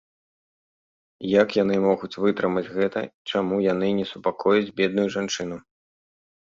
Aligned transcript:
Як 1.41 1.49
яны 1.63 1.75
могуць 1.87 2.11
вытрымаць 2.25 2.65
гэта 2.75 2.99
і 3.09 3.13
чаму 3.33 3.55
яны 3.73 3.87
не 4.01 4.05
супакояць 4.15 4.73
бедную 4.83 5.07
жанчыну? 5.21 5.57